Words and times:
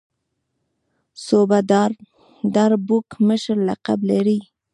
صوبه 1.25 1.59
دار 2.55 2.73
بلوک 2.85 3.07
مشر 3.27 3.55
لقب 3.67 3.99
لري. 4.09 4.39